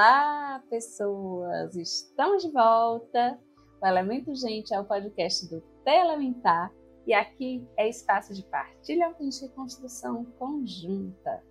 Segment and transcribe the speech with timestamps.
[0.00, 1.74] Olá, pessoas!
[1.74, 3.36] Estamos de volta.
[3.82, 6.72] O Elemento Gente é o podcast do Telementar
[7.04, 11.42] e aqui é espaço de partilha autêntica e construção conjunta.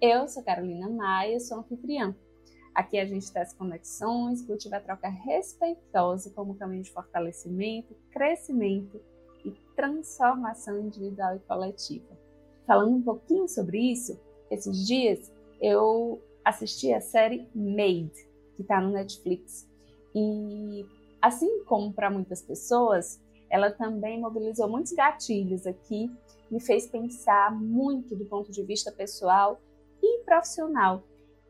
[0.00, 2.16] Eu sou Carolina Maia, sou anfitriã.
[2.74, 8.98] Aqui a gente testa conexões, cultiva a troca respeitosa como caminho de fortalecimento, crescimento
[9.44, 12.18] e transformação individual e coletiva.
[12.66, 14.18] Falando um pouquinho sobre isso,
[14.50, 18.12] esses dias eu assisti a série Made,
[18.56, 19.68] que está no Netflix.
[20.14, 20.84] E
[21.20, 26.10] assim como para muitas pessoas, ela também mobilizou muitos gatilhos aqui,
[26.50, 29.60] me fez pensar muito do ponto de vista pessoal
[30.02, 31.02] e profissional.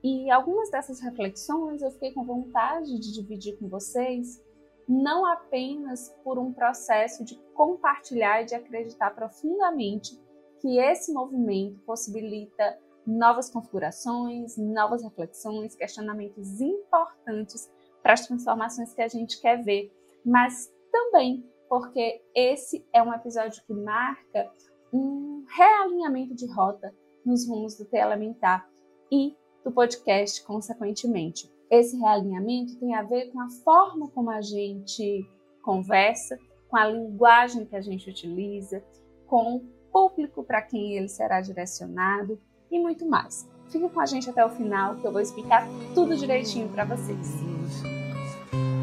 [0.02, 4.42] E algumas dessas reflexões eu fiquei com vontade de dividir com vocês,
[4.88, 10.18] não apenas por um processo de compartilhar e de acreditar profundamente
[10.60, 12.78] que esse movimento possibilita
[13.10, 17.70] novas configurações, novas reflexões, questionamentos importantes
[18.02, 19.92] para as transformações que a gente quer ver,
[20.24, 24.50] mas também porque esse é um episódio que marca
[24.92, 26.92] um realinhamento de rota
[27.24, 28.68] nos rumos do Elementar
[29.10, 31.50] e do podcast, consequentemente.
[31.70, 35.24] Esse realinhamento tem a ver com a forma como a gente
[35.62, 36.36] conversa,
[36.68, 38.82] com a linguagem que a gente utiliza,
[39.26, 39.60] com o
[39.92, 43.48] público para quem ele será direcionado e muito mais.
[43.70, 47.34] Fica com a gente até o final que eu vou explicar tudo direitinho para vocês.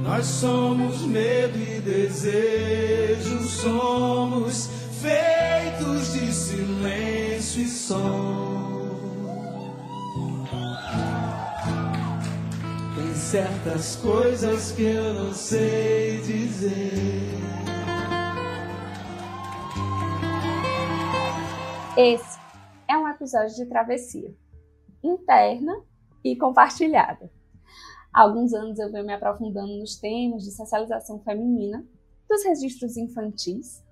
[0.02, 4.70] Nós somos medo e desejo, somos
[5.02, 8.68] feitos de silêncio e som.
[12.96, 17.28] Tem certas coisas que eu não sei dizer.
[21.98, 22.38] Esse
[23.28, 24.34] episódio de travessia
[25.04, 25.84] interna
[26.24, 27.30] e compartilhada.
[28.14, 31.86] Há alguns anos eu venho me aprofundando nos temas de socialização feminina,
[32.28, 33.84] dos registros infantis,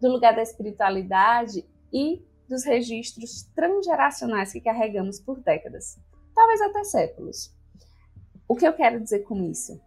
[0.00, 5.98] do lugar da espiritualidade e dos registros transgeracionais que carregamos por décadas,
[6.34, 7.54] talvez até séculos.
[8.48, 9.78] O que eu quero dizer com isso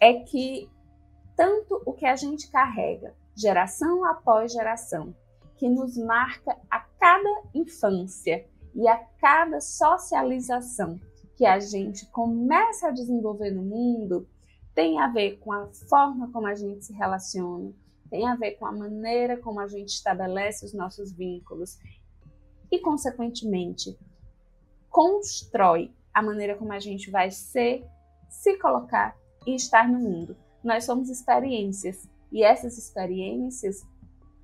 [0.00, 0.68] é que
[1.36, 5.14] tanto o que a gente carrega, geração após geração,
[5.56, 11.00] que nos marca a cada infância e a cada socialização
[11.36, 14.28] que a gente começa a desenvolver no mundo,
[14.74, 17.72] tem a ver com a forma como a gente se relaciona,
[18.10, 21.78] tem a ver com a maneira como a gente estabelece os nossos vínculos
[22.70, 23.98] e, consequentemente,
[24.90, 27.84] constrói a maneira como a gente vai ser,
[28.28, 29.16] se colocar
[29.46, 30.36] e estar no mundo.
[30.62, 33.86] Nós somos experiências e essas experiências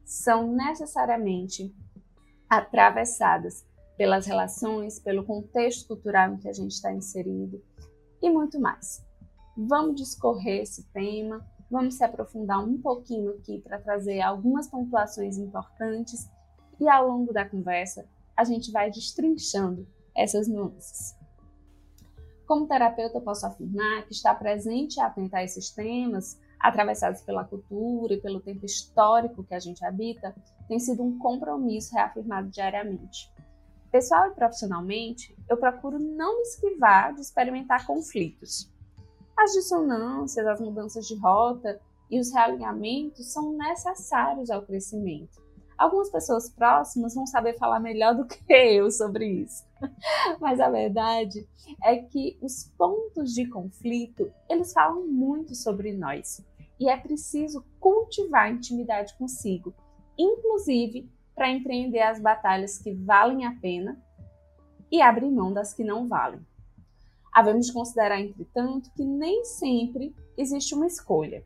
[0.04, 1.74] são necessariamente
[2.48, 3.64] atravessadas
[3.96, 7.62] pelas relações, pelo contexto cultural em que a gente está inserido
[8.20, 9.04] e muito mais.
[9.56, 16.28] Vamos discorrer esse tema, vamos se aprofundar um pouquinho aqui para trazer algumas pontuações importantes
[16.80, 21.14] e ao longo da conversa a gente vai destrinchando essas nuances.
[22.46, 28.14] Como terapeuta, posso afirmar que estar presente e atento a esses temas atravessados pela cultura
[28.14, 30.34] e pelo tempo histórico que a gente habita,
[30.68, 33.30] tem sido um compromisso reafirmado diariamente.
[33.90, 38.70] Pessoal e profissionalmente, eu procuro não me esquivar de experimentar conflitos.
[39.36, 45.42] As dissonâncias, as mudanças de rota e os realinhamentos são necessários ao crescimento.
[45.76, 49.64] Algumas pessoas próximas vão saber falar melhor do que eu sobre isso.
[50.40, 51.46] Mas a verdade
[51.82, 56.40] é que os pontos de conflito, eles falam muito sobre nós
[56.82, 59.72] e é preciso cultivar intimidade consigo,
[60.18, 64.02] inclusive para empreender as batalhas que valem a pena
[64.90, 66.44] e abrir mão das que não valem.
[67.32, 71.44] Havemos de considerar, entretanto, que nem sempre existe uma escolha.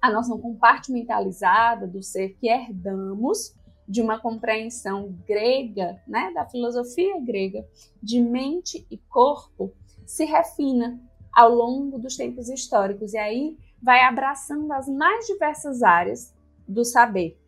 [0.00, 3.54] A noção compartimentalizada do ser que herdamos
[3.86, 7.66] de uma compreensão grega, né, da filosofia grega,
[8.00, 9.74] de mente e corpo,
[10.06, 13.12] se refina ao longo dos tempos históricos.
[13.12, 16.32] E aí vai abraçando as mais diversas áreas
[16.68, 17.38] do saber,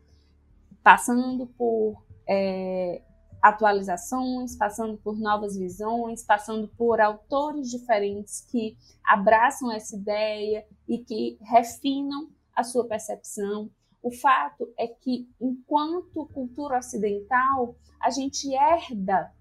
[0.83, 3.01] passando por é,
[3.41, 11.39] atualizações, passando por novas visões, passando por autores diferentes que abraçam essa ideia e que
[11.43, 13.71] refinam a sua percepção.
[14.03, 19.33] O fato é que, enquanto cultura ocidental, a gente herda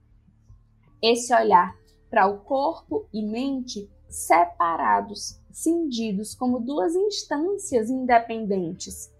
[1.02, 1.76] esse olhar
[2.10, 9.12] para o corpo e mente separados, cindidos como duas instâncias independentes.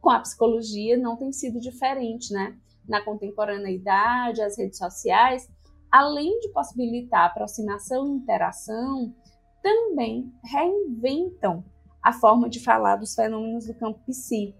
[0.00, 2.58] Com a psicologia não tem sido diferente, né?
[2.88, 5.48] Na contemporaneidade, as redes sociais,
[5.90, 9.14] além de possibilitar aproximação e interação,
[9.62, 11.64] também reinventam
[12.02, 14.52] a forma de falar dos fenômenos do campo psi.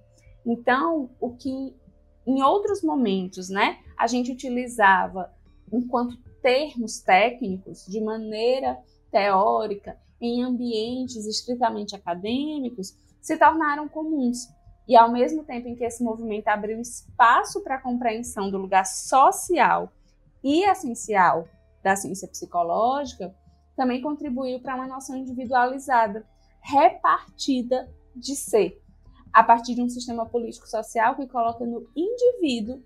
[0.47, 1.75] Então, o que
[2.27, 5.35] em outros momentos, né, a gente utilizava
[5.73, 8.79] enquanto termos técnicos de maneira
[9.11, 14.49] teórica em ambientes estritamente acadêmicos, se tornaram comuns.
[14.87, 18.85] E ao mesmo tempo em que esse movimento abriu espaço para a compreensão do lugar
[18.85, 19.91] social
[20.43, 21.49] e essencial
[21.83, 23.35] da ciência psicológica,
[23.77, 26.27] também contribuiu para uma noção individualizada,
[26.61, 28.83] repartida de ser,
[29.33, 32.83] a partir de um sistema político-social que coloca no indivíduo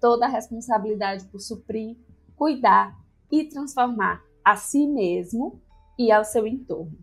[0.00, 1.96] toda a responsabilidade por suprir,
[2.36, 2.94] cuidar
[3.30, 5.62] e transformar a si mesmo
[5.98, 6.98] e ao seu entorno.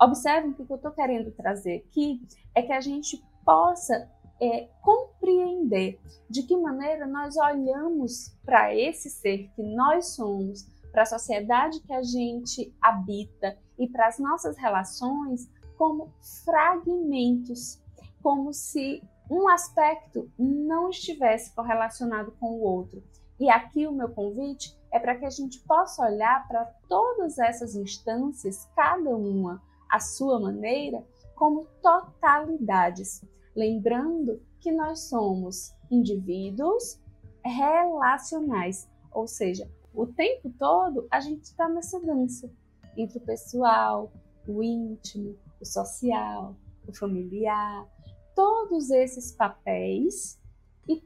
[0.00, 2.20] Observem que o que eu estou querendo trazer aqui
[2.54, 4.08] é que a gente possa
[4.40, 11.06] é, compreender de que maneira nós olhamos para esse ser que nós somos, para a
[11.06, 16.12] sociedade que a gente habita e para as nossas relações como
[16.44, 17.80] fragmentos,
[18.22, 23.02] como se um aspecto não estivesse correlacionado com o outro.
[23.38, 27.74] E aqui o meu convite é para que a gente possa olhar para todas essas
[27.74, 31.04] instâncias, cada uma à sua maneira,
[31.34, 33.24] como totalidades,
[33.54, 37.00] lembrando que nós somos indivíduos
[37.44, 42.50] relacionais, ou seja, o tempo todo a gente está nessa dança
[42.96, 44.12] entre o pessoal,
[44.46, 46.56] o íntimo, o social,
[46.86, 47.86] o familiar,
[48.34, 50.40] todos esses papéis
[50.88, 51.02] e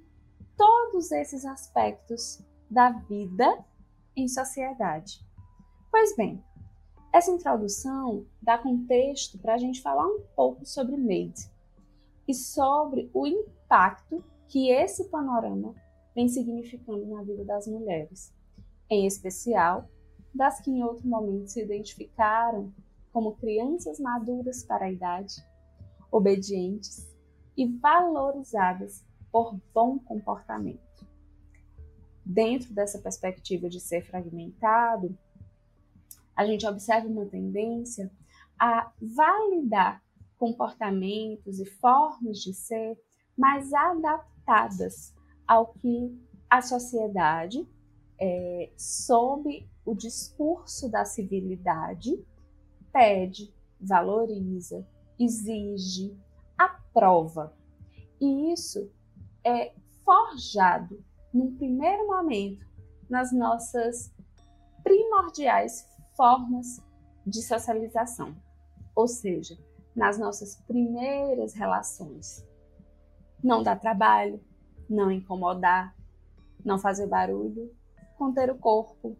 [0.56, 3.64] todos esses aspectos da vida
[4.16, 5.24] em sociedade.
[5.90, 6.42] Pois bem,
[7.12, 11.50] essa introdução dá contexto para a gente falar um pouco sobre MAID
[12.26, 15.74] e sobre o impacto que esse panorama
[16.14, 18.32] vem significando na vida das mulheres,
[18.88, 19.88] em especial
[20.34, 22.72] das que em outro momento se identificaram
[23.12, 25.34] como crianças maduras para a idade,
[26.10, 27.06] obedientes
[27.56, 30.91] e valorizadas por bom comportamento
[32.24, 35.16] dentro dessa perspectiva de ser fragmentado,
[36.34, 38.10] a gente observa uma tendência
[38.58, 40.02] a validar
[40.38, 42.98] comportamentos e formas de ser
[43.36, 45.14] mais adaptadas
[45.46, 47.66] ao que a sociedade,
[48.18, 52.24] é, sob o discurso da civilidade,
[52.92, 54.86] pede, valoriza,
[55.18, 56.16] exige,
[56.56, 57.56] aprova.
[58.20, 58.90] E isso
[59.44, 59.72] é
[60.04, 61.02] forjado
[61.32, 62.66] num primeiro momento,
[63.08, 64.12] nas nossas
[64.82, 66.82] primordiais formas
[67.26, 68.34] de socialização,
[68.94, 69.56] ou seja,
[69.94, 72.44] nas nossas primeiras relações.
[73.42, 74.40] Não dar trabalho,
[74.88, 75.94] não incomodar,
[76.64, 77.74] não fazer barulho,
[78.16, 79.16] conter o corpo,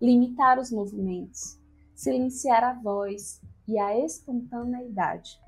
[0.00, 1.60] limitar os movimentos,
[1.94, 5.40] silenciar a voz e a espontaneidade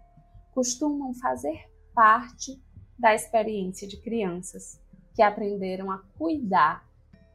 [0.52, 2.60] costumam fazer parte
[2.98, 4.80] da experiência de crianças
[5.18, 6.86] que aprenderam a cuidar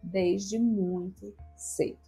[0.02, 2.00] desde muito cedo.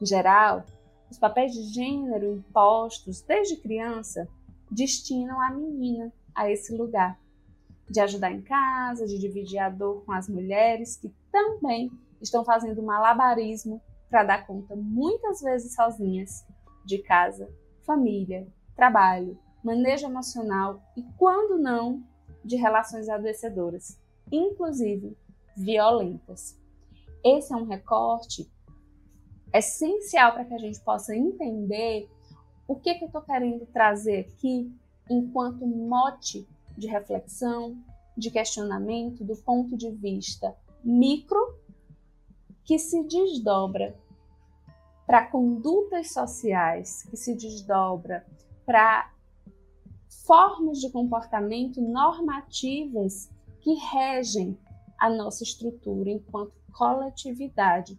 [0.00, 0.64] Em geral,
[1.10, 4.26] os papéis de gênero impostos desde criança
[4.70, 7.20] destinam a menina a esse lugar
[7.86, 12.82] de ajudar em casa, de dividir a dor com as mulheres que também estão fazendo
[12.82, 16.46] malabarismo para dar conta muitas vezes sozinhas
[16.86, 17.46] de casa,
[17.82, 22.02] família, trabalho, manejo emocional e, quando não,
[22.42, 24.00] de relações adoecedoras
[24.32, 25.16] inclusive
[25.56, 26.58] violentas.
[27.22, 28.50] Esse é um recorte
[29.52, 32.08] essencial para que a gente possa entender
[32.66, 34.72] o que, que eu estou querendo trazer aqui
[35.10, 37.76] enquanto mote de reflexão,
[38.16, 41.54] de questionamento do ponto de vista micro,
[42.64, 43.96] que se desdobra
[45.06, 48.26] para condutas sociais, que se desdobra
[48.64, 49.12] para
[50.24, 53.28] formas de comportamento normativas
[53.62, 54.58] que regem
[54.98, 57.98] a nossa estrutura enquanto coletividade.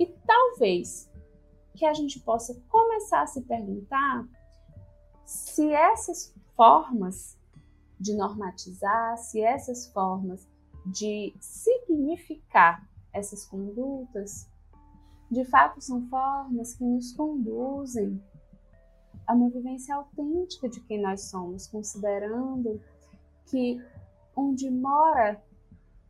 [0.00, 1.10] E talvez
[1.74, 4.26] que a gente possa começar a se perguntar
[5.24, 7.38] se essas formas
[8.00, 10.48] de normatizar, se essas formas
[10.86, 14.48] de significar essas condutas,
[15.30, 18.22] de fato são formas que nos conduzem
[19.26, 22.80] a uma vivência autêntica de quem nós somos, considerando
[23.46, 23.78] que
[24.38, 25.42] onde mora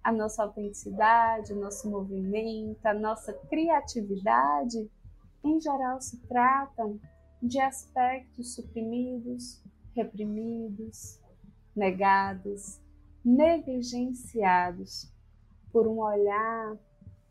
[0.05, 4.91] a nossa autenticidade, o nosso movimento, a nossa criatividade,
[5.43, 7.01] em geral se tratam
[7.43, 9.63] de aspectos suprimidos,
[9.95, 11.19] reprimidos,
[11.75, 12.79] negados,
[13.25, 15.11] negligenciados
[15.73, 16.77] por um olhar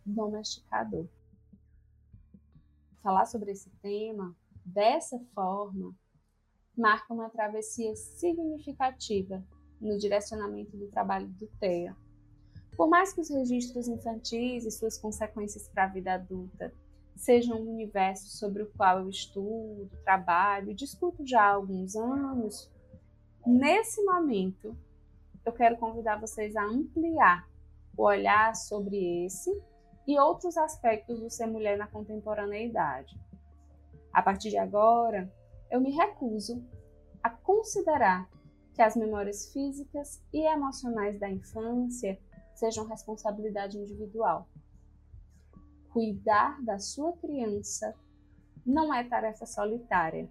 [0.03, 1.07] domesticador.
[3.03, 4.35] falar sobre esse tema
[4.65, 5.95] dessa forma
[6.75, 9.43] marca uma travessia significativa
[9.79, 11.95] no direcionamento do trabalho do TEA.
[12.75, 16.73] Por mais que os registros infantis e suas consequências para a vida adulta
[17.15, 22.71] sejam um universo sobre o qual eu estudo, trabalho e discuto já há alguns anos,
[23.45, 24.77] nesse momento
[25.43, 27.49] eu quero convidar vocês a ampliar
[27.97, 29.49] o olhar sobre esse
[30.05, 33.17] e outros aspectos do ser mulher na contemporaneidade.
[34.13, 35.31] A partir de agora,
[35.71, 36.63] eu me recuso
[37.23, 38.29] a considerar
[38.77, 42.21] que as memórias físicas e emocionais da infância
[42.53, 44.47] sejam responsabilidade individual.
[45.89, 47.95] Cuidar da sua criança
[48.63, 50.29] não é tarefa solitária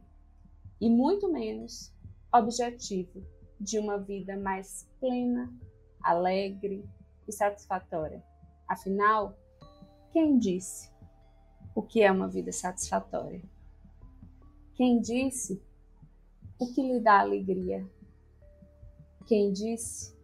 [0.80, 1.92] e muito menos
[2.32, 3.20] objetivo
[3.60, 5.52] de uma vida mais plena,
[6.00, 6.88] alegre
[7.26, 8.22] e satisfatória.
[8.68, 9.36] Afinal,
[10.12, 10.88] quem disse
[11.74, 13.42] o que é uma vida satisfatória?
[14.76, 15.60] Quem disse
[16.60, 17.84] o que lhe dá alegria?
[19.26, 20.16] Quem disse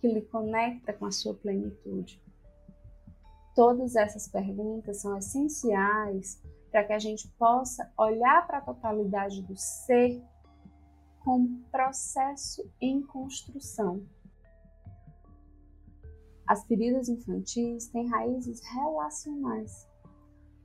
[0.00, 2.22] que lhe conecta com a sua plenitude?
[3.54, 9.54] Todas essas perguntas são essenciais para que a gente possa olhar para a totalidade do
[9.56, 10.22] ser
[11.20, 14.02] como processo em construção.
[16.46, 19.86] As feridas infantis têm raízes relacionais,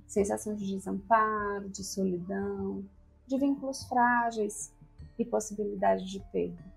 [0.07, 2.85] sensações de desamparo, de solidão,
[3.27, 4.73] de vínculos frágeis
[5.19, 6.72] e possibilidade de perda,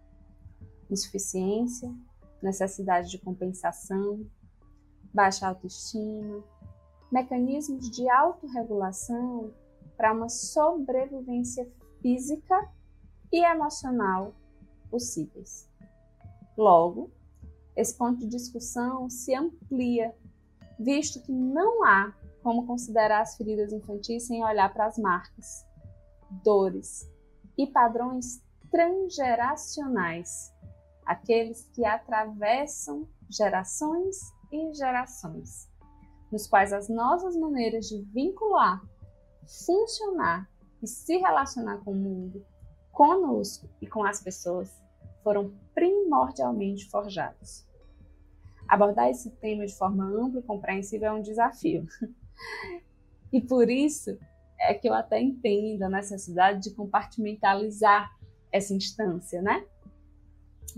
[0.91, 1.93] insuficiência,
[2.43, 4.27] necessidade de compensação,
[5.13, 6.45] baixa autoestima,
[7.11, 9.53] mecanismos de autorregulação
[9.97, 12.71] para uma sobrevivência física
[13.33, 14.35] e emocional
[14.91, 15.69] possíveis.
[16.57, 17.11] Logo,
[17.75, 20.15] esse ponto de discussão se amplia,
[20.79, 25.67] visto que não há como considerar as feridas infantis sem olhar para as marcas,
[26.45, 27.11] dores
[27.59, 30.53] e padrões transgeracionais,
[31.07, 34.17] aqueles que atravessam gerações
[34.53, 35.71] e gerações,
[36.31, 38.83] nos quais as nossas maneiras de vincular,
[39.65, 40.51] funcionar
[40.83, 42.45] e se relacionar com o mundo,
[42.93, 44.83] conosco e com as pessoas
[45.23, 47.65] foram primordialmente forjados.
[48.69, 51.87] Abordar esse tema de forma ampla e compreensível é um desafio.
[53.33, 54.17] E por isso
[54.59, 58.11] é que eu até entendo a necessidade de compartimentalizar
[58.51, 59.67] essa instância, né?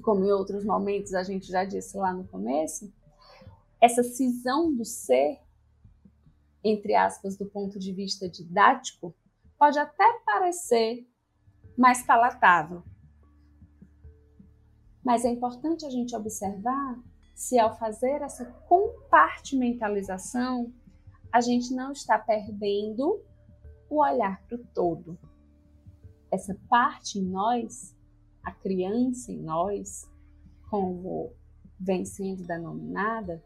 [0.02, 2.92] Como em outros momentos a gente já disse lá no começo,
[3.80, 5.40] essa cisão do ser,
[6.62, 9.14] entre aspas, do ponto de vista didático,
[9.59, 11.09] pode até parecer
[11.76, 12.83] mais palatável.
[15.04, 17.00] Mas é importante a gente observar
[17.35, 20.71] se ao fazer essa compartimentalização,
[21.33, 23.23] a gente não está perdendo
[23.88, 25.16] o olhar para o todo.
[26.33, 27.97] Essa parte em nós,
[28.42, 30.09] a criança em nós,
[30.71, 31.33] como
[31.78, 33.42] vem sendo denominada,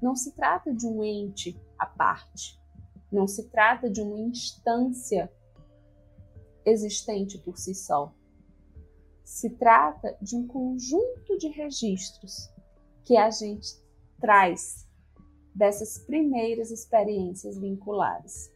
[0.00, 2.58] não se trata de um ente à parte,
[3.12, 5.30] não se trata de uma instância
[6.64, 8.12] existente por si só.
[9.24, 12.50] Se trata de um conjunto de registros
[13.04, 13.80] que a gente
[14.20, 14.88] traz
[15.54, 18.50] dessas primeiras experiências vinculares.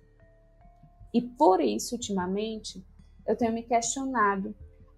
[1.12, 2.84] E por isso, ultimamente,
[3.26, 4.54] eu tenho me questionado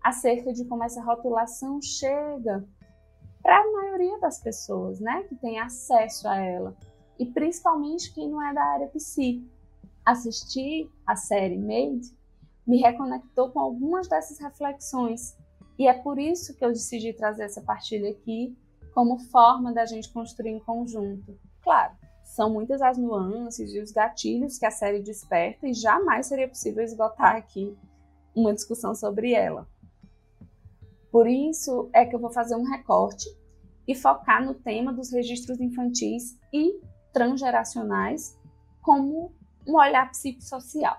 [0.07, 2.65] acerca de como essa rotulação chega
[3.43, 6.77] para a maioria das pessoas, né, que tem acesso a ela,
[7.19, 9.45] e principalmente quem não é da área psi.
[10.05, 12.17] Assistir a série Made
[12.65, 15.37] me reconectou com algumas dessas reflexões,
[15.77, 18.57] e é por isso que eu decidi trazer essa partilha aqui
[18.95, 21.37] como forma da gente construir em conjunto.
[21.63, 26.47] Claro, são muitas as nuances e os gatilhos que a série desperta e jamais seria
[26.47, 27.77] possível esgotar aqui
[28.37, 29.67] uma discussão sobre ela.
[31.17, 33.27] Por isso é que eu vou fazer um recorte
[33.89, 36.79] e focar no tema dos registros infantis e
[37.11, 38.39] transgeracionais
[38.83, 39.33] como
[39.67, 40.95] um olhar psicossocial.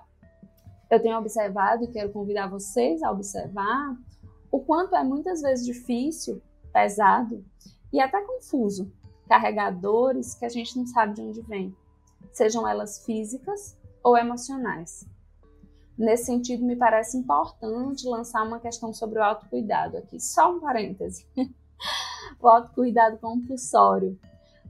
[0.90, 3.96] Eu tenho observado e quero convidar vocês a observar
[4.50, 7.44] o quanto é muitas vezes difícil, pesado
[7.92, 8.90] e até confuso
[9.28, 11.72] carregadores que a gente não sabe de onde vem,
[12.32, 15.06] sejam elas físicas ou emocionais.
[15.98, 21.26] Nesse sentido, me parece importante lançar uma questão sobre o autocuidado aqui, só um parêntese.
[22.40, 24.16] o autocuidado compulsório,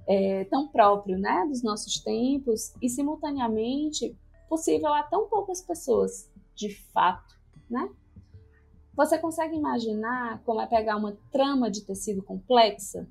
[0.07, 4.17] é, tão próprio né, dos nossos tempos e, simultaneamente,
[4.49, 7.91] possível a tão poucas pessoas, de fato, né?
[8.97, 13.07] Você consegue imaginar como é pegar uma trama de tecido complexa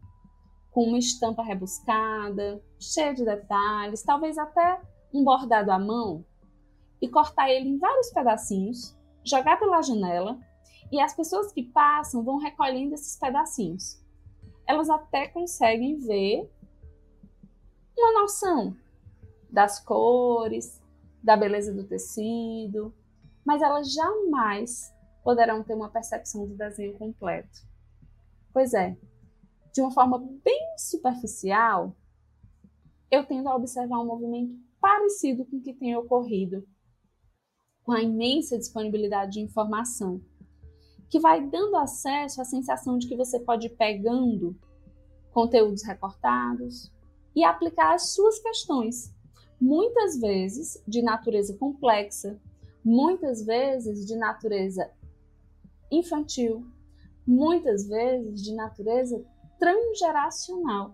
[0.72, 4.82] com uma estampa rebuscada, cheia de detalhes, talvez até
[5.14, 6.26] um bordado à mão,
[7.01, 10.39] e cortar ele em vários pedacinhos, jogar pela janela
[10.92, 14.01] e as pessoas que passam vão recolhendo esses pedacinhos.
[14.66, 16.50] Elas até conseguem ver
[17.98, 18.75] uma noção
[19.50, 20.82] das cores,
[21.22, 22.94] da beleza do tecido,
[23.46, 27.66] mas elas jamais poderão ter uma percepção do desenho completo.
[28.54, 28.98] Pois é,
[29.74, 31.96] de uma forma bem superficial,
[33.12, 36.68] eu tendo a observar um movimento parecido com o que tem ocorrido
[37.88, 40.20] com a imensa disponibilidade de informação,
[41.10, 44.60] que vai dando acesso à sensação de que você pode ir pegando
[45.32, 46.91] conteúdos recortados
[47.34, 49.15] e aplicar as suas questões,
[49.58, 52.38] muitas vezes de natureza complexa,
[52.84, 54.91] muitas vezes de natureza
[55.89, 56.67] infantil,
[57.25, 59.24] muitas vezes de natureza
[59.58, 60.94] transgeracional.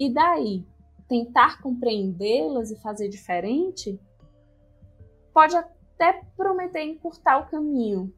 [0.00, 0.64] E daí,
[1.06, 4.00] tentar compreendê-las e fazer diferente
[5.34, 8.14] pode até prometer encurtar o caminho,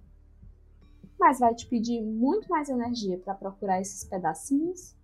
[1.18, 4.94] mas vai te pedir muito mais energia para procurar esses pedacinhos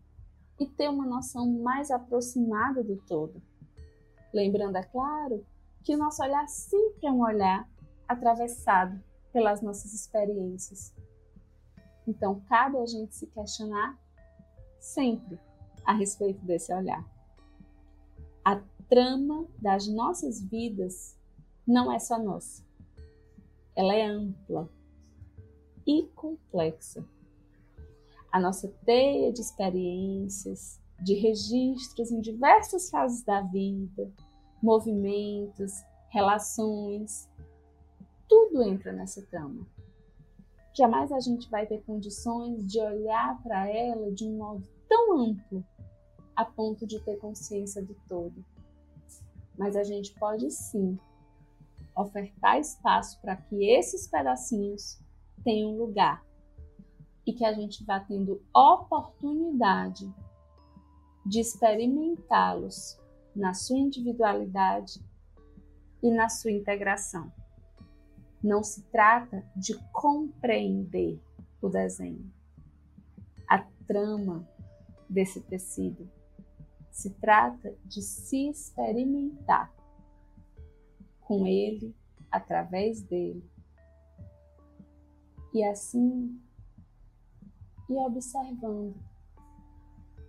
[0.61, 3.43] e ter uma noção mais aproximada do todo.
[4.33, 5.45] Lembrando, é claro,
[5.83, 7.67] que o nosso olhar sempre é um olhar
[8.07, 9.03] atravessado
[9.33, 10.95] pelas nossas experiências.
[12.07, 13.99] Então, cabe a gente se questionar
[14.79, 15.41] sempre
[15.85, 17.05] a respeito desse olhar.
[18.45, 21.17] A trama das nossas vidas
[21.67, 22.65] não é só nossa.
[23.75, 24.69] Ela é ampla
[25.87, 27.05] e complexa.
[28.31, 34.11] A nossa teia de experiências, de registros em diversas fases da vida,
[34.63, 35.73] movimentos,
[36.09, 37.29] relações,
[38.29, 39.67] tudo entra nessa trama.
[40.75, 45.65] Jamais a gente vai ter condições de olhar para ela de um modo tão amplo
[46.35, 48.45] a ponto de ter consciência do todo.
[49.59, 50.99] Mas a gente pode sim
[51.97, 54.99] ofertar espaço para que esses pedacinhos
[55.45, 56.25] tenham lugar
[57.27, 60.13] e que a gente vá tendo oportunidade
[61.25, 62.99] de experimentá-los
[63.35, 65.01] na sua individualidade
[66.03, 67.33] e na sua integração.
[68.43, 71.21] Não se trata de compreender
[71.61, 72.29] o desenho,
[73.49, 74.47] a trama
[75.09, 76.11] desse tecido.
[76.91, 79.73] Se trata de se experimentar
[81.33, 81.97] com ele,
[82.31, 83.43] através dele.
[85.55, 86.39] E assim,
[87.89, 88.95] e observando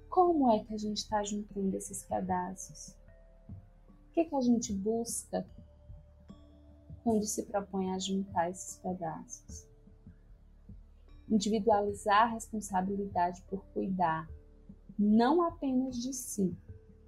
[0.10, 2.96] como é que a gente está juntando esses pedaços.
[3.50, 5.46] O que, que a gente busca
[7.04, 9.68] quando se propõe a juntar esses pedaços?
[11.30, 14.30] Individualizar a responsabilidade por cuidar
[14.98, 16.56] não apenas de si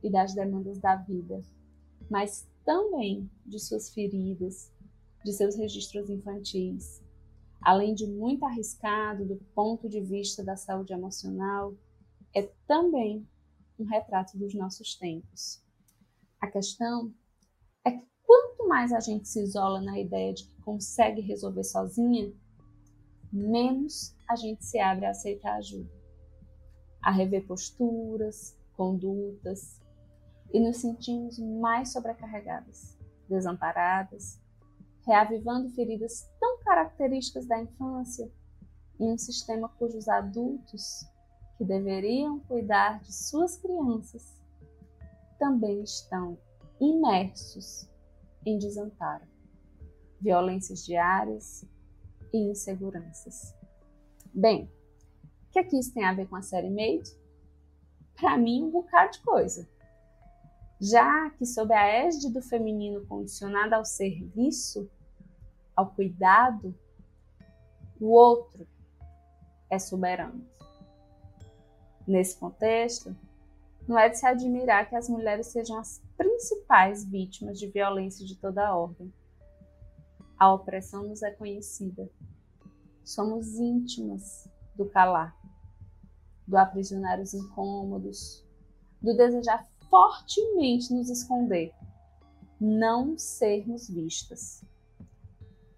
[0.03, 1.41] e das demandas da vida,
[2.09, 4.71] mas também de suas feridas,
[5.23, 7.01] de seus registros infantis,
[7.61, 11.73] além de muito arriscado do ponto de vista da saúde emocional,
[12.33, 13.25] é também
[13.79, 15.63] um retrato dos nossos tempos.
[16.41, 17.13] A questão
[17.83, 22.33] é que quanto mais a gente se isola na ideia de que consegue resolver sozinha,
[23.31, 25.89] menos a gente se abre a aceitar ajuda,
[27.01, 29.79] a rever posturas, condutas,
[30.55, 34.39] e nos sentimos mais sobrecarregadas, desamparadas,
[35.05, 38.31] reavivando feridas tão características da infância
[38.97, 41.05] em um sistema cujos adultos,
[41.57, 44.39] que deveriam cuidar de suas crianças,
[45.37, 46.37] também estão
[46.79, 47.89] imersos
[48.45, 49.27] em desamparo,
[50.21, 51.65] violências diárias
[52.31, 53.53] e inseguranças.
[54.33, 54.71] Bem,
[55.49, 57.11] o que, é que isso tem a ver com a série Made?
[58.15, 59.74] Para mim, um bocado de coisa
[60.79, 64.89] já que sob a égide do feminino condicionado ao serviço,
[65.75, 66.75] ao cuidado,
[67.99, 68.67] o outro
[69.69, 70.45] é soberano.
[72.07, 73.15] Nesse contexto,
[73.87, 78.35] não é de se admirar que as mulheres sejam as principais vítimas de violência de
[78.35, 79.13] toda a ordem.
[80.37, 82.09] A opressão nos é conhecida.
[83.03, 85.35] Somos íntimas do calar,
[86.47, 88.43] do aprisionar os incômodos,
[89.01, 91.73] do desejar fortemente nos esconder,
[92.59, 94.61] não sermos vistas.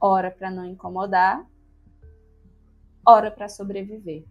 [0.02, 1.48] Ora para não incomodar,
[3.06, 4.26] ora para sobreviver.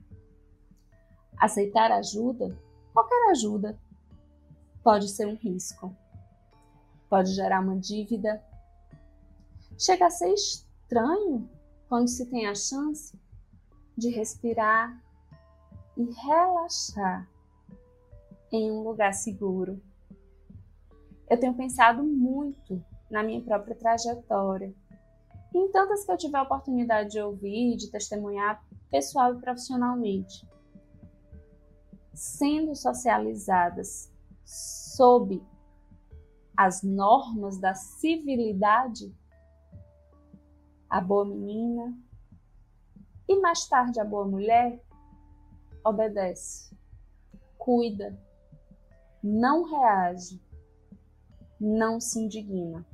[1.39, 2.59] Aceitar ajuda,
[2.93, 3.79] qualquer ajuda,
[4.83, 5.95] pode ser um risco,
[7.09, 8.45] pode gerar uma dívida.
[9.79, 11.49] Chega a ser estranho
[11.89, 13.17] quando se tem a chance
[13.97, 15.01] de respirar
[15.97, 17.36] e relaxar
[18.53, 19.81] em um lugar seguro.
[21.29, 24.75] Eu tenho pensado muito na minha própria trajetória.
[25.55, 30.47] E em tantas que eu tiver a oportunidade de ouvir, de testemunhar pessoal e profissionalmente,
[32.13, 34.13] sendo socializadas
[34.45, 35.43] sob
[36.57, 39.15] as normas da civilidade,
[40.89, 41.97] a boa menina
[43.29, 44.81] e mais tarde a boa mulher
[45.85, 46.75] obedece,
[47.59, 48.19] cuida,
[49.27, 50.41] não reage,
[51.61, 52.87] não se indigna.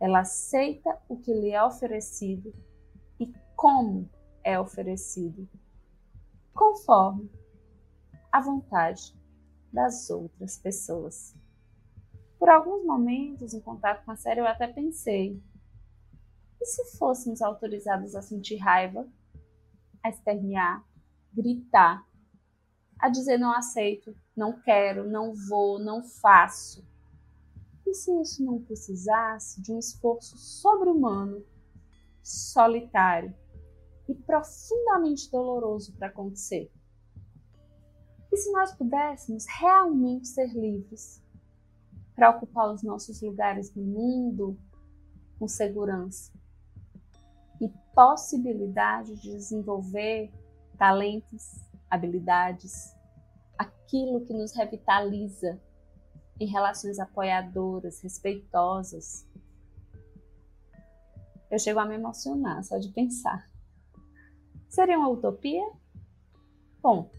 [0.00, 2.54] Ela aceita o que lhe é oferecido
[3.20, 4.08] e como
[4.42, 5.46] é oferecido,
[6.54, 7.30] conforme
[8.32, 9.14] a vontade
[9.70, 11.36] das outras pessoas.
[12.38, 15.42] Por alguns momentos, em contato com a série, eu até pensei:
[16.58, 19.06] e se fôssemos autorizados a sentir raiva,
[20.02, 20.82] a espernear,
[21.34, 22.07] gritar,
[22.98, 26.86] a dizer não aceito, não quero, não vou, não faço?
[27.86, 31.44] E se isso não precisasse de um esforço sobre-humano,
[32.22, 33.34] solitário
[34.08, 36.70] e profundamente doloroso para acontecer?
[38.30, 41.22] E se nós pudéssemos realmente ser livres
[42.14, 44.58] para ocupar os nossos lugares no mundo
[45.38, 46.32] com segurança
[47.60, 50.30] e possibilidade de desenvolver
[50.76, 52.94] talentos, habilidades,
[53.56, 55.60] aquilo que nos revitaliza
[56.40, 59.26] em relações apoiadoras, respeitosas.
[61.50, 63.50] Eu chego a me emocionar só de pensar.
[64.68, 65.66] Seria uma utopia?
[66.80, 67.10] Bom,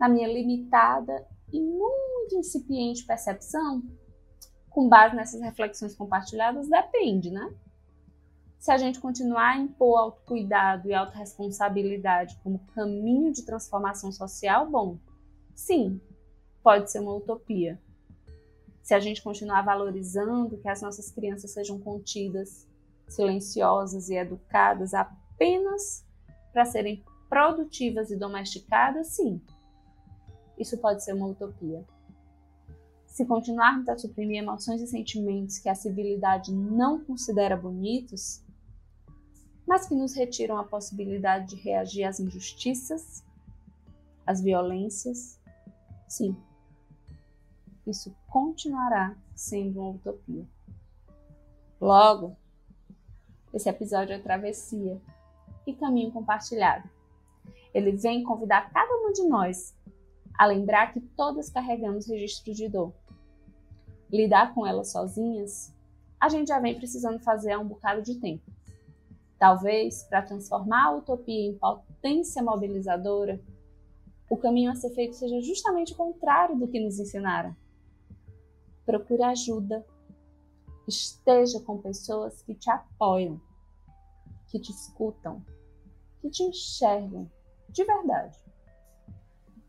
[0.00, 3.82] na minha limitada e muito incipiente percepção,
[4.70, 7.54] com base nessas reflexões compartilhadas, depende, né?
[8.62, 15.00] Se a gente continuar a impor autocuidado e autorresponsabilidade como caminho de transformação social, bom,
[15.52, 16.00] sim,
[16.62, 17.82] pode ser uma utopia.
[18.80, 22.68] Se a gente continuar valorizando que as nossas crianças sejam contidas,
[23.08, 26.06] silenciosas e educadas apenas
[26.52, 29.42] para serem produtivas e domesticadas, sim,
[30.56, 31.84] isso pode ser uma utopia.
[33.08, 38.40] Se continuarmos a suprimir emoções e sentimentos que a civilidade não considera bonitos,
[39.66, 43.24] mas que nos retiram a possibilidade de reagir às injustiças,
[44.26, 45.38] às violências,
[46.08, 46.36] sim,
[47.86, 50.46] isso continuará sendo uma utopia.
[51.80, 52.36] Logo,
[53.52, 55.00] esse episódio é travessia
[55.66, 56.88] e caminho compartilhado.
[57.74, 59.74] Ele vem convidar cada um de nós
[60.38, 62.92] a lembrar que todas carregamos registro de dor.
[64.10, 65.74] Lidar com elas sozinhas,
[66.20, 68.44] a gente já vem precisando fazer há um bocado de tempo.
[69.42, 73.42] Talvez, para transformar a utopia em potência mobilizadora,
[74.30, 77.52] o caminho a ser feito seja justamente o contrário do que nos ensinaram.
[78.86, 79.84] Procure ajuda.
[80.86, 83.40] Esteja com pessoas que te apoiam,
[84.46, 85.44] que te escutam,
[86.20, 87.28] que te enxergam
[87.68, 88.38] de verdade.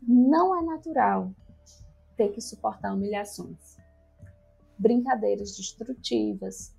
[0.00, 1.32] Não é natural
[2.16, 3.76] ter que suportar humilhações,
[4.78, 6.72] brincadeiras destrutivas,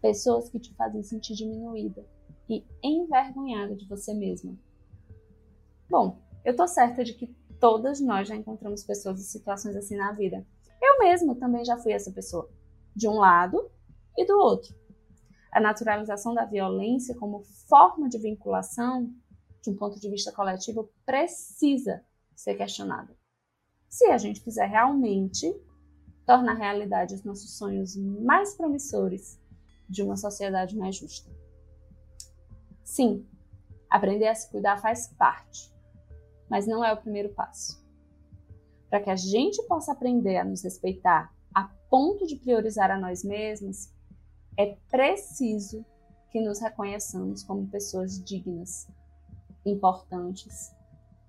[0.00, 2.13] pessoas que te fazem sentir diminuída
[2.48, 4.56] e envergonhada de você mesma.
[5.88, 7.26] Bom, eu tô certa de que
[7.58, 10.46] todas nós já encontramos pessoas e situações assim na vida.
[10.80, 12.50] Eu mesma também já fui essa pessoa,
[12.94, 13.70] de um lado
[14.16, 14.74] e do outro.
[15.50, 19.10] A naturalização da violência como forma de vinculação,
[19.62, 22.04] de um ponto de vista coletivo, precisa
[22.34, 23.16] ser questionada.
[23.88, 25.54] Se a gente quiser realmente
[26.26, 29.40] tornar realidade os nossos sonhos mais promissores
[29.88, 31.30] de uma sociedade mais justa.
[32.94, 33.26] Sim,
[33.90, 35.74] aprender a se cuidar faz parte,
[36.48, 37.84] mas não é o primeiro passo.
[38.88, 43.24] Para que a gente possa aprender a nos respeitar a ponto de priorizar a nós
[43.24, 43.92] mesmos,
[44.56, 45.84] é preciso
[46.30, 48.86] que nos reconheçamos como pessoas dignas,
[49.66, 50.72] importantes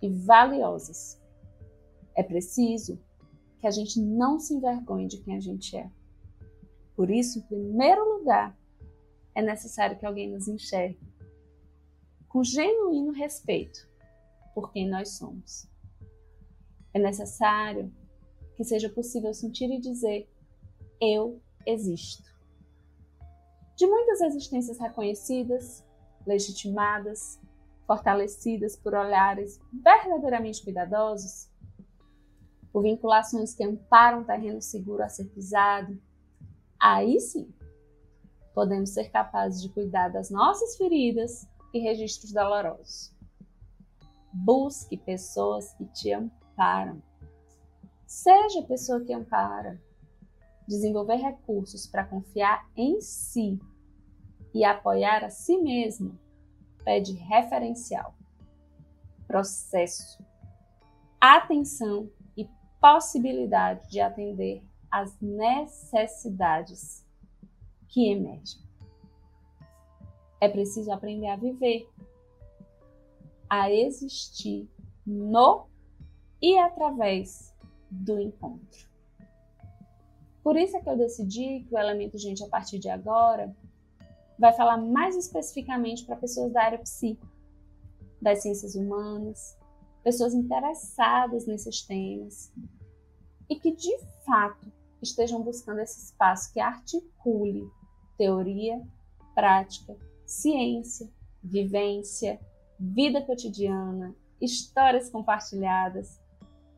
[0.03, 1.19] e valiosas.
[2.13, 3.01] É preciso
[3.59, 5.89] que a gente não se envergonhe de quem a gente é.
[6.95, 8.55] Por isso, em primeiro lugar,
[9.33, 11.14] é necessário que alguém nos enxergue
[12.35, 13.89] com genuíno respeito
[14.53, 15.69] por quem nós somos.
[16.93, 17.89] É necessário
[18.57, 20.29] que seja possível sentir e dizer:
[20.99, 22.29] Eu existo.
[23.77, 25.81] De muitas existências reconhecidas,
[26.27, 27.39] legitimadas,
[27.87, 31.49] fortalecidas por olhares verdadeiramente cuidadosos,
[32.69, 35.97] por vinculações que amparam um terreno seguro a ser pisado,
[36.77, 37.49] aí sim
[38.53, 43.13] podemos ser capazes de cuidar das nossas feridas e registros dolorosos.
[44.31, 47.03] Busque pessoas que te amparam.
[48.07, 49.83] Seja a pessoa que ampara.
[50.67, 53.59] desenvolver recursos para confiar em si
[54.51, 56.17] e apoiar a si mesmo
[56.83, 58.15] pede referencial,
[59.27, 60.25] processo,
[61.21, 62.49] atenção e
[62.81, 67.05] possibilidade de atender às necessidades
[67.87, 68.64] que emergem.
[70.39, 71.89] É preciso aprender a viver,
[73.49, 74.69] a existir
[75.05, 75.67] no
[76.41, 77.53] e através
[77.89, 78.89] do encontro.
[80.43, 83.55] Por isso é que eu decidi que o elemento gente a partir de agora
[84.37, 87.27] vai falar mais especificamente para pessoas da área psíquica,
[88.21, 89.57] das ciências humanas,
[90.03, 92.53] pessoas interessadas nesses temas
[93.49, 94.71] e que de fato
[95.01, 97.69] estejam buscando esse espaço que articule
[98.17, 98.81] teoria,
[99.33, 101.09] prática, ciência,
[101.43, 102.39] vivência,
[102.79, 106.19] vida cotidiana, histórias compartilhadas,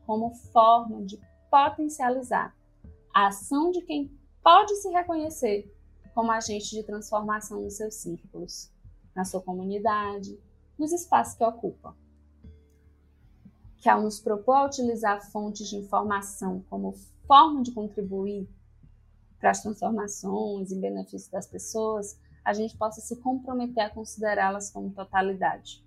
[0.06, 2.56] como forma de potencializar
[3.14, 4.10] a ação de quem
[4.42, 5.74] pode se reconhecer
[6.14, 8.70] como agente de transformação nos seus círculos,
[9.14, 10.38] na sua comunidade,
[10.78, 11.96] nos espaços que ocupa.
[13.78, 16.92] Que ao nos propor utilizar fontes de informação como
[17.26, 18.48] forma de contribuir
[19.38, 24.88] para as transformações e benefícios das pessoas, a gente possa se comprometer a considerá-las como
[24.88, 25.84] totalidade,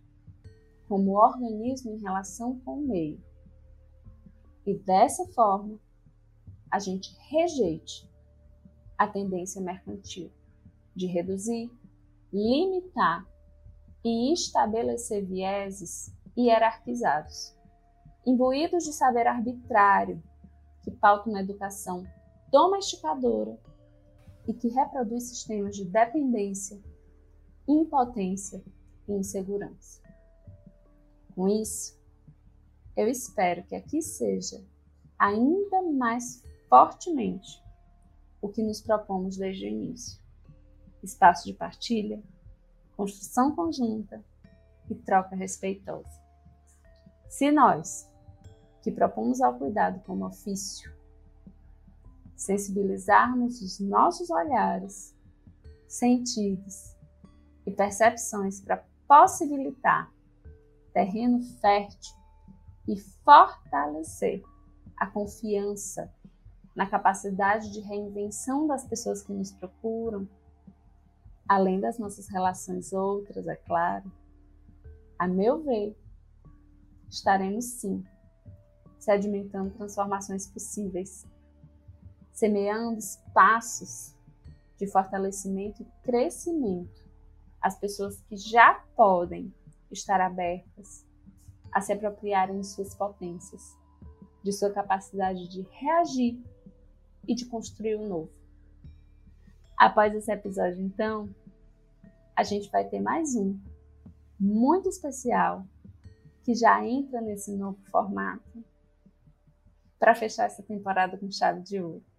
[0.87, 3.19] como organismo em relação com o meio.
[4.63, 5.79] E dessa forma,
[6.69, 8.07] a gente rejeite
[8.95, 10.31] a tendência mercantil
[10.95, 11.71] de reduzir,
[12.31, 13.25] limitar
[14.05, 17.57] e estabelecer vieses hierarquizados,
[18.23, 20.21] imbuídos de saber arbitrário
[20.83, 22.05] que pauta uma educação
[22.51, 23.57] domesticadora
[24.47, 26.81] e que reproduz sistemas de dependência,
[27.67, 28.63] impotência
[29.07, 30.01] e insegurança.
[31.35, 31.99] Com isso,
[32.95, 34.63] eu espero que aqui seja
[35.17, 37.61] ainda mais fortemente
[38.41, 40.19] o que nos propomos desde o início:
[41.03, 42.21] espaço de partilha,
[42.97, 44.23] construção conjunta
[44.89, 46.21] e troca respeitosa.
[47.29, 48.09] Se nós,
[48.81, 50.91] que propomos ao cuidado como ofício,
[52.41, 55.15] sensibilizarmos os nossos olhares,
[55.87, 56.95] sentidos
[57.67, 60.11] e percepções para possibilitar
[60.91, 62.15] terreno fértil
[62.87, 64.43] e fortalecer
[64.97, 66.11] a confiança
[66.75, 70.27] na capacidade de reinvenção das pessoas que nos procuram,
[71.47, 74.11] além das nossas relações outras, é claro.
[75.19, 75.95] A meu ver,
[77.07, 78.03] estaremos sim
[78.97, 81.23] sedimentando transformações possíveis
[82.41, 84.15] semeando espaços
[84.75, 87.07] de fortalecimento e crescimento
[87.61, 89.53] às pessoas que já podem
[89.91, 91.05] estar abertas
[91.71, 93.77] a se apropriarem de suas potências,
[94.41, 96.43] de sua capacidade de reagir
[97.27, 98.31] e de construir o novo.
[99.77, 101.29] Após esse episódio, então,
[102.35, 103.55] a gente vai ter mais um
[104.39, 105.63] muito especial
[106.41, 108.65] que já entra nesse novo formato
[109.99, 112.10] para fechar essa temporada com chave de ouro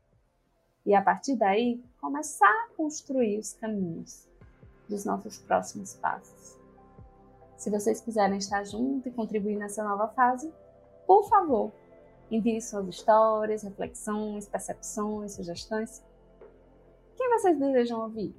[0.84, 4.28] e a partir daí começar a construir os caminhos
[4.88, 6.58] dos nossos próximos passos.
[7.56, 10.52] Se vocês quiserem estar junto e contribuir nessa nova fase,
[11.06, 11.72] por favor,
[12.30, 16.02] envie suas histórias, reflexões, percepções, sugestões.
[17.16, 18.34] Quem vocês desejam ouvir?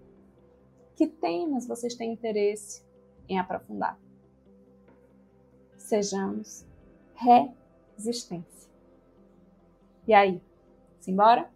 [0.95, 2.84] Que temas vocês têm interesse
[3.29, 3.97] em aprofundar?
[5.77, 6.65] Sejamos
[7.15, 8.69] resistência.
[10.06, 10.41] E aí,
[10.99, 11.49] simbora?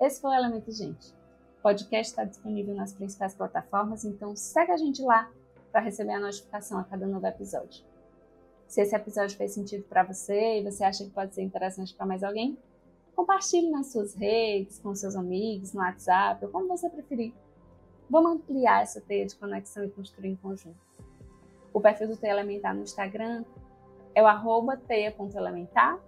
[0.00, 1.12] Esse foi o Elemento Gente.
[1.58, 5.30] O podcast está disponível nas principais plataformas, então segue a gente lá
[5.70, 7.84] para receber a notificação a cada novo episódio.
[8.66, 12.06] Se esse episódio fez sentido para você e você acha que pode ser interessante para
[12.06, 12.56] mais alguém,
[13.14, 17.34] compartilhe nas suas redes, com seus amigos, no WhatsApp, ou como você preferir.
[18.08, 20.80] Vamos ampliar essa teia de conexão e construir em conjunto.
[21.74, 23.44] O perfil do Teia Elementar no Instagram
[24.14, 26.00] é o arroba teia.elementar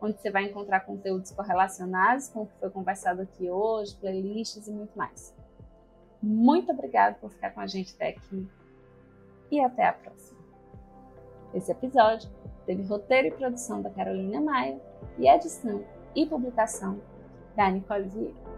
[0.00, 4.70] onde você vai encontrar conteúdos correlacionados com o que foi conversado aqui hoje, playlists e
[4.70, 5.34] muito mais.
[6.22, 8.48] Muito obrigada por ficar com a gente até aqui
[9.50, 10.38] e até a próxima.
[11.54, 12.28] Esse episódio
[12.66, 14.80] teve roteiro e produção da Carolina Maia
[15.18, 17.00] e edição e publicação
[17.54, 18.55] da Nicole Vieira.